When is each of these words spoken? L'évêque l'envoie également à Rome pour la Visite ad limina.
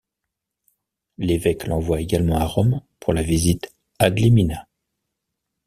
L'évêque 1.19 1.67
l'envoie 1.67 2.01
également 2.01 2.37
à 2.37 2.45
Rome 2.45 2.81
pour 2.99 3.13
la 3.13 3.21
Visite 3.21 3.71
ad 3.99 4.17
limina. 4.17 4.67